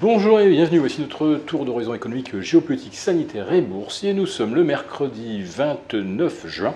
[0.00, 4.14] Bonjour et bienvenue, voici notre tour d'horizon économique, géopolitique, sanitaire et boursier.
[4.14, 6.72] Nous sommes le mercredi 29 juin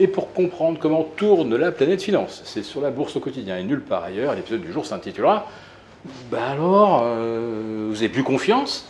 [0.00, 3.62] et pour comprendre comment tourne la planète finance, c'est sur la bourse au quotidien et
[3.62, 4.34] nulle part ailleurs.
[4.34, 5.46] L'épisode du jour s'intitulera
[6.32, 8.88] Bah alors, euh, vous avez plus confiance?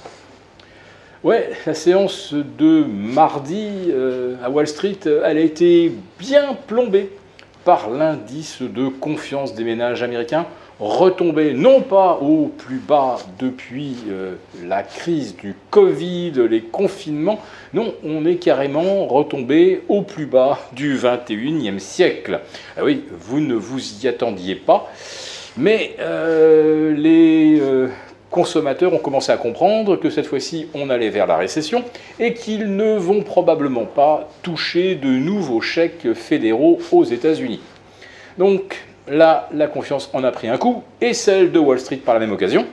[1.23, 7.11] Ouais, la séance de mardi euh, à Wall Street, elle a été bien plombée
[7.67, 10.47] par l'indice de confiance des ménages américains
[10.81, 14.35] retomber non pas au plus bas depuis euh,
[14.65, 17.41] la crise du Covid, les confinements,
[17.73, 22.41] non, on est carrément retombé au plus bas du 21e siècle.
[22.77, 24.91] Ah oui, vous ne vous y attendiez pas,
[25.57, 27.89] mais euh, les euh,
[28.31, 31.85] consommateurs ont commencé à comprendre que cette fois-ci on allait vers la récession
[32.19, 37.61] et qu'ils ne vont probablement pas toucher de nouveaux chèques fédéraux aux États-Unis.
[38.39, 42.15] Donc Là, la confiance en a pris un coup, et celle de Wall Street par
[42.15, 42.65] la même occasion.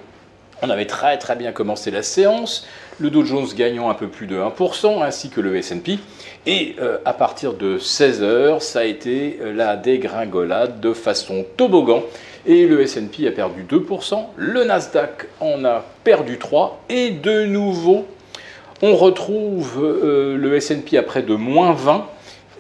[0.61, 2.65] On avait très très bien commencé la séance,
[2.99, 5.99] le Dow Jones gagnant un peu plus de 1%, ainsi que le SP.
[6.45, 12.03] Et euh, à partir de 16h, ça a été euh, la dégringolade de façon toboggan.
[12.45, 18.05] Et le SP a perdu 2%, le Nasdaq en a perdu 3%, et de nouveau,
[18.81, 22.01] on retrouve euh, le SP après de moins 20%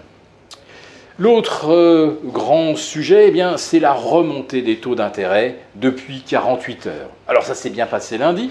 [1.17, 7.09] L'autre euh, grand sujet, eh c'est la remontée des taux d'intérêt depuis 48 heures.
[7.29, 8.49] Alors ça s'est bien passé lundi,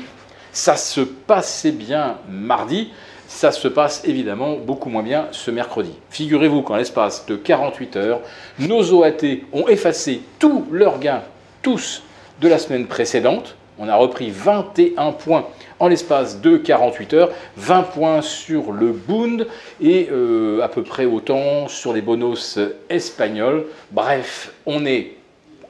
[0.53, 2.93] ça se passait bien mardi,
[3.33, 5.91] ça se passe évidemment beaucoup moins bien ce mercredi.
[6.11, 8.21] Figurez-vous qu'en l'espace de 48 heures,
[8.59, 11.23] nos OAT ont effacé tous leurs gains,
[11.63, 12.03] tous,
[12.41, 13.57] de la semaine précédente.
[13.79, 15.47] On a repris 21 points
[15.81, 19.47] en l'espace de 48 heures, 20 points sur le Bund
[19.81, 22.59] et euh, à peu près autant sur les bonus
[22.91, 23.65] espagnols.
[23.91, 25.13] Bref, on est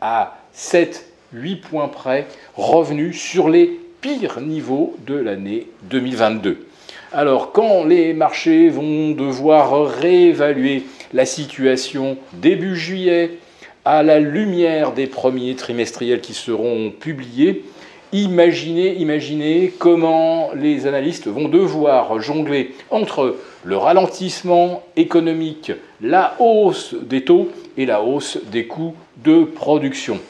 [0.01, 6.67] à 7-8 points près, revenu sur les pires niveaux de l'année 2022.
[7.15, 13.39] Alors, quand les marchés vont devoir réévaluer la situation début juillet,
[13.85, 17.65] à la lumière des premiers trimestriels qui seront publiés,
[18.15, 27.25] Imaginez, imaginez comment les analystes vont devoir jongler entre le ralentissement économique, la hausse des
[27.25, 28.95] taux et la hausse des coûts
[29.25, 30.21] de production.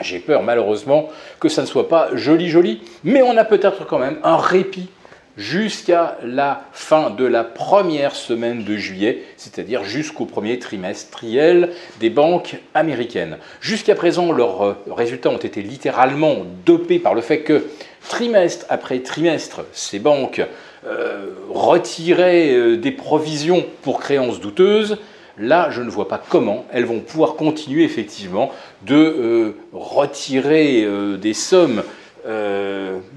[0.00, 3.98] J'ai peur malheureusement que ça ne soit pas joli joli, mais on a peut-être quand
[3.98, 4.88] même un répit
[5.38, 12.56] jusqu'à la fin de la première semaine de juillet, c'est-à-dire jusqu'au premier trimestriel des banques
[12.74, 13.38] américaines.
[13.60, 17.66] Jusqu'à présent, leurs euh, résultats ont été littéralement dopés par le fait que
[18.08, 20.42] trimestre après trimestre, ces banques
[20.84, 24.98] euh, retiraient euh, des provisions pour créances douteuses.
[25.38, 28.50] Là, je ne vois pas comment elles vont pouvoir continuer effectivement
[28.82, 30.84] de retirer
[31.16, 31.84] des sommes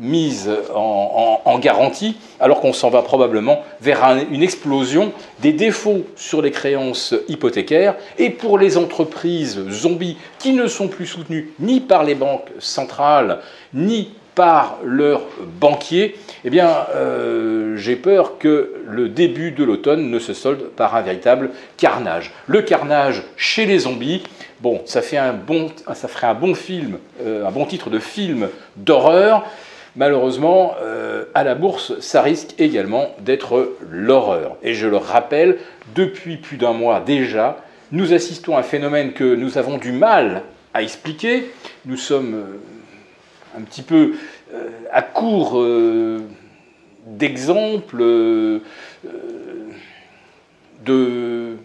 [0.01, 6.51] mise en, garantie, alors qu'on s'en va probablement vers une explosion des défauts sur les
[6.51, 12.15] créances hypothécaires et pour les entreprises zombies qui ne sont plus soutenues ni par les
[12.15, 13.39] banques centrales
[13.73, 15.23] ni par leurs
[15.59, 20.95] banquiers, eh bien, euh, j'ai peur que le début de l'automne ne se solde par
[20.95, 22.31] un véritable carnage.
[22.47, 24.23] Le carnage chez les zombies,
[24.61, 27.99] bon, ça, fait un bon, ça ferait un bon film, euh, un bon titre de
[27.99, 28.47] film
[28.77, 29.45] d'horreur.
[29.95, 34.55] Malheureusement, euh, à la bourse, ça risque également d'être l'horreur.
[34.63, 35.57] Et je le rappelle,
[35.95, 37.57] depuis plus d'un mois déjà,
[37.91, 40.43] nous assistons à un phénomène que nous avons du mal
[40.73, 41.51] à expliquer.
[41.85, 42.43] Nous sommes
[43.57, 44.13] un petit peu
[44.53, 46.19] euh, à court euh,
[47.05, 48.59] d'exemples, euh,
[50.85, 51.55] de,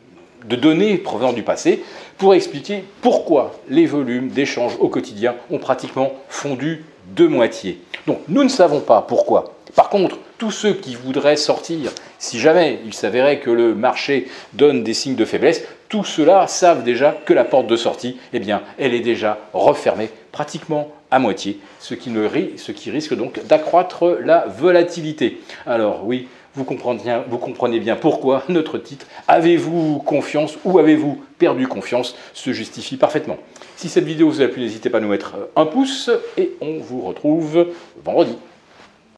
[0.47, 1.83] de données provenant du passé,
[2.19, 6.85] pour expliquer pourquoi les volumes d'échanges au quotidien ont pratiquement fondu
[7.15, 7.81] de moitié.
[8.07, 9.55] Donc nous ne savons pas pourquoi.
[9.75, 14.85] Par contre, tous ceux qui voudraient sortir, si jamais il s'avérait que le marché donne
[14.85, 18.63] des signes de faiblesse, tous ceux-là savent déjà que la porte de sortie, eh bien,
[18.79, 22.13] elle est déjà refermée pratiquement à moitié, ce qui,
[22.57, 25.41] ce qui risque donc d'accroître la volatilité.
[25.67, 32.53] Alors oui, vous comprenez, bien, pourquoi notre titre Avez-vous confiance ou avez-vous perdu confiance se
[32.53, 33.37] justifie parfaitement.
[33.77, 36.79] Si cette vidéo vous a plu, n'hésitez pas à nous mettre un pouce et on
[36.79, 37.69] vous retrouve
[38.03, 38.37] vendredi.